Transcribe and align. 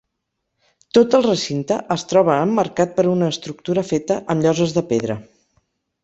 Tot 0.97 1.17
el 1.17 1.25
recinte 1.25 1.75
es 1.95 2.05
troba 2.13 2.37
emmarcat 2.45 2.95
per 2.95 3.05
una 3.11 3.27
estructura 3.33 3.83
feta 3.91 4.17
amb 4.35 4.47
lloses 4.47 4.73
de 4.79 4.85
pedra. 4.93 5.19